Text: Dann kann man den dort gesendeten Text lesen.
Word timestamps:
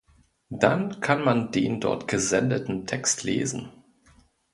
Dann 0.49 0.99
kann 0.99 1.23
man 1.23 1.51
den 1.51 1.79
dort 1.79 2.07
gesendeten 2.07 2.87
Text 2.87 3.21
lesen. 3.21 3.69